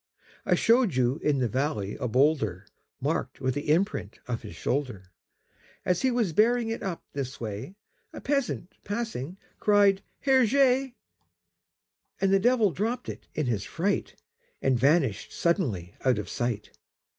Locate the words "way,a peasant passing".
7.39-9.37